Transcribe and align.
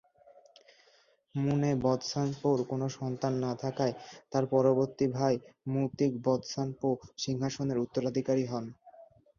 মু-নে-ব্ত্সান-পোর 1.35 2.57
কোন 2.69 2.81
সন্তান 2.97 3.33
না 3.45 3.51
থাকায় 3.55 3.93
তাঁর 4.31 4.45
পরবর্তী 4.53 5.05
ভাই 5.17 5.35
মু-তিগ-ব্ত্সান-পো 5.71 6.89
সিংহাসনের 7.17 7.77
উত্তরাধিকারী 7.77 8.45
হন। 8.45 8.65